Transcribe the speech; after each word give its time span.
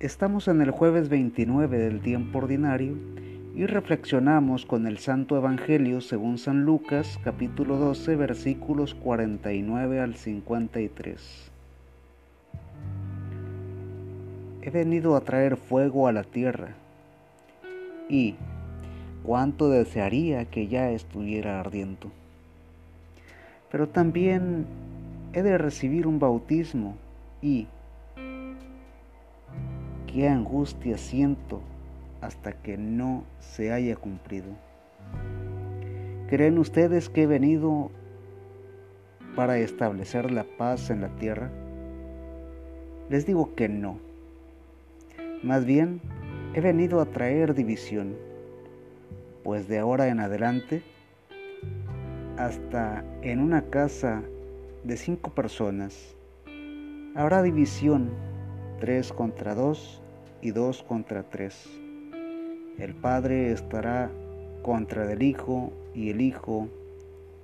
Estamos 0.00 0.48
en 0.48 0.62
el 0.62 0.70
jueves 0.70 1.10
29 1.10 1.76
del 1.76 2.00
tiempo 2.00 2.38
ordinario 2.38 2.96
y 3.54 3.66
reflexionamos 3.66 4.64
con 4.64 4.86
el 4.86 4.96
Santo 4.96 5.36
Evangelio 5.36 6.00
según 6.00 6.38
San 6.38 6.64
Lucas 6.64 7.20
capítulo 7.22 7.76
12 7.76 8.16
versículos 8.16 8.94
49 8.94 10.00
al 10.00 10.14
53. 10.14 11.50
He 14.62 14.70
venido 14.70 15.16
a 15.16 15.20
traer 15.20 15.58
fuego 15.58 16.08
a 16.08 16.12
la 16.12 16.24
tierra 16.24 16.70
y 18.08 18.36
cuánto 19.22 19.68
desearía 19.68 20.46
que 20.46 20.66
ya 20.66 20.92
estuviera 20.92 21.60
ardiendo. 21.60 22.10
Pero 23.70 23.86
también 23.86 24.64
he 25.34 25.42
de 25.42 25.58
recibir 25.58 26.06
un 26.06 26.18
bautismo 26.18 26.96
y 27.42 27.66
qué 30.12 30.28
angustia 30.28 30.98
siento 30.98 31.60
hasta 32.20 32.52
que 32.52 32.76
no 32.76 33.24
se 33.38 33.72
haya 33.72 33.96
cumplido. 33.96 34.48
¿Creen 36.28 36.58
ustedes 36.58 37.08
que 37.08 37.22
he 37.22 37.26
venido 37.26 37.90
para 39.36 39.58
establecer 39.58 40.30
la 40.30 40.44
paz 40.44 40.90
en 40.90 41.00
la 41.00 41.08
tierra? 41.16 41.50
Les 43.08 43.26
digo 43.26 43.54
que 43.54 43.68
no. 43.68 43.98
Más 45.42 45.64
bien, 45.64 46.00
he 46.54 46.60
venido 46.60 47.00
a 47.00 47.06
traer 47.06 47.54
división, 47.54 48.16
pues 49.42 49.68
de 49.68 49.78
ahora 49.78 50.08
en 50.08 50.20
adelante, 50.20 50.82
hasta 52.36 53.04
en 53.22 53.40
una 53.40 53.62
casa 53.62 54.22
de 54.84 54.96
cinco 54.96 55.30
personas, 55.30 56.16
habrá 57.14 57.42
división 57.42 58.10
tres 58.80 59.12
contra 59.12 59.54
dos 59.54 60.00
y 60.42 60.50
dos 60.52 60.82
contra 60.82 61.22
tres. 61.22 61.68
El 62.78 62.94
Padre 62.94 63.52
estará 63.52 64.10
contra 64.62 65.10
el 65.12 65.22
Hijo 65.22 65.72
y 65.94 66.10
el 66.10 66.20
Hijo 66.20 66.68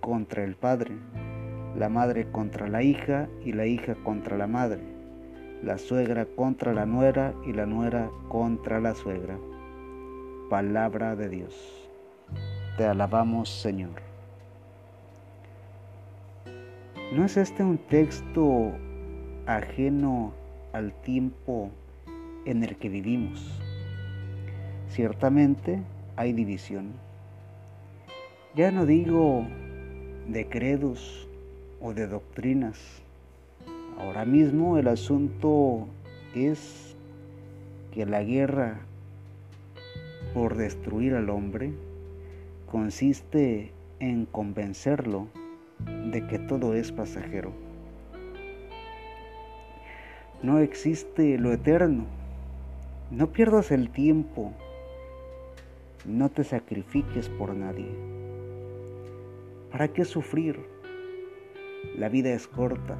contra 0.00 0.44
el 0.44 0.56
Padre, 0.56 0.96
la 1.76 1.88
madre 1.88 2.26
contra 2.30 2.68
la 2.68 2.82
hija 2.82 3.28
y 3.44 3.52
la 3.52 3.66
hija 3.66 3.94
contra 4.04 4.36
la 4.36 4.46
madre, 4.46 4.82
la 5.62 5.78
suegra 5.78 6.26
contra 6.26 6.74
la 6.74 6.86
nuera 6.86 7.34
y 7.46 7.52
la 7.52 7.66
nuera 7.66 8.10
contra 8.28 8.80
la 8.80 8.94
suegra. 8.94 9.38
Palabra 10.50 11.16
de 11.16 11.28
Dios. 11.28 11.88
Te 12.76 12.84
alabamos 12.84 13.48
Señor. 13.48 14.02
¿No 17.14 17.24
es 17.24 17.36
este 17.36 17.62
un 17.62 17.78
texto 17.78 18.72
ajeno 19.46 20.32
al 20.72 20.92
tiempo 21.02 21.70
en 22.44 22.64
el 22.64 22.76
que 22.76 22.88
vivimos. 22.88 23.60
Ciertamente 24.88 25.80
hay 26.16 26.32
división. 26.32 26.92
Ya 28.54 28.70
no 28.70 28.86
digo 28.86 29.46
de 30.28 30.48
credos 30.48 31.28
o 31.80 31.94
de 31.94 32.06
doctrinas. 32.06 32.78
Ahora 33.98 34.24
mismo 34.24 34.78
el 34.78 34.88
asunto 34.88 35.86
es 36.34 36.96
que 37.92 38.06
la 38.06 38.22
guerra 38.22 38.80
por 40.34 40.56
destruir 40.56 41.14
al 41.14 41.30
hombre 41.30 41.72
consiste 42.70 43.72
en 44.00 44.26
convencerlo 44.26 45.28
de 46.10 46.26
que 46.26 46.38
todo 46.38 46.74
es 46.74 46.92
pasajero 46.92 47.52
no 50.42 50.58
existe 50.58 51.38
lo 51.38 51.52
eterno. 51.52 52.04
No 53.12 53.30
pierdas 53.30 53.70
el 53.72 53.90
tiempo. 53.90 54.54
No 56.06 56.30
te 56.30 56.44
sacrifiques 56.44 57.28
por 57.28 57.54
nadie. 57.54 57.94
¿Para 59.70 59.88
qué 59.88 60.06
sufrir? 60.06 60.58
La 61.94 62.08
vida 62.08 62.30
es 62.30 62.48
corta. 62.48 62.96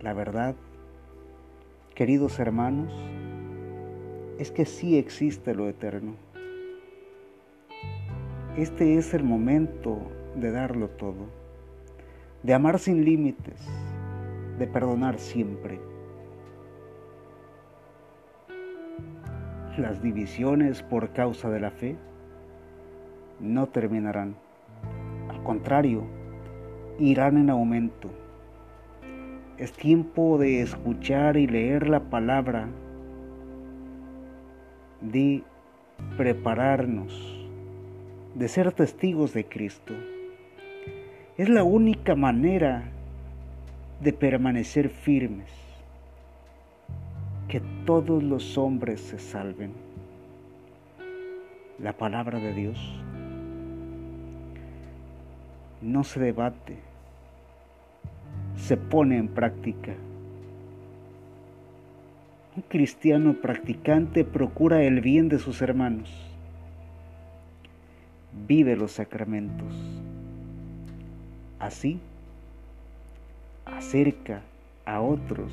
La 0.00 0.12
verdad, 0.12 0.54
queridos 1.96 2.38
hermanos, 2.38 2.94
es 4.38 4.52
que 4.52 4.64
sí 4.64 4.96
existe 4.96 5.52
lo 5.52 5.68
eterno. 5.68 6.14
Este 8.56 8.96
es 8.96 9.12
el 9.12 9.24
momento 9.24 9.98
de 10.36 10.52
darlo 10.52 10.88
todo, 10.88 11.26
de 12.44 12.54
amar 12.54 12.78
sin 12.78 13.04
límites, 13.04 13.60
de 14.56 14.68
perdonar 14.68 15.18
siempre. 15.18 15.80
Las 19.78 20.02
divisiones 20.02 20.82
por 20.82 21.12
causa 21.12 21.48
de 21.48 21.60
la 21.60 21.70
fe 21.70 21.96
no 23.38 23.68
terminarán. 23.68 24.34
Al 25.28 25.42
contrario, 25.44 26.02
irán 26.98 27.38
en 27.38 27.50
aumento. 27.50 28.10
Es 29.58 29.72
tiempo 29.72 30.38
de 30.38 30.60
escuchar 30.60 31.36
y 31.36 31.46
leer 31.46 31.88
la 31.88 32.00
palabra, 32.00 32.68
de 35.00 35.42
prepararnos, 36.16 37.48
de 38.34 38.48
ser 38.48 38.72
testigos 38.72 39.32
de 39.32 39.44
Cristo. 39.44 39.94
Es 41.38 41.48
la 41.48 41.62
única 41.62 42.16
manera 42.16 42.90
de 44.00 44.12
permanecer 44.12 44.88
firmes, 44.88 45.48
que 47.50 47.60
todos 47.84 48.22
los 48.22 48.56
hombres 48.56 49.00
se 49.00 49.18
salven. 49.18 49.72
La 51.80 51.92
palabra 51.92 52.38
de 52.38 52.54
Dios 52.54 52.78
no 55.82 56.04
se 56.04 56.20
debate, 56.20 56.76
se 58.56 58.76
pone 58.76 59.18
en 59.18 59.26
práctica. 59.26 59.94
Un 62.54 62.62
cristiano 62.68 63.34
practicante 63.34 64.24
procura 64.24 64.84
el 64.84 65.00
bien 65.00 65.28
de 65.28 65.40
sus 65.40 65.60
hermanos, 65.60 66.08
vive 68.46 68.76
los 68.76 68.92
sacramentos. 68.92 69.74
Así, 71.58 71.98
acerca 73.64 74.42
a 74.84 75.00
otros 75.00 75.52